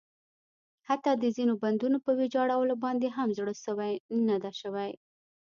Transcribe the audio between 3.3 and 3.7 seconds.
زړه